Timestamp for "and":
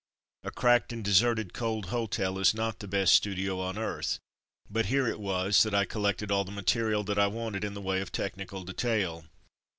0.91-1.05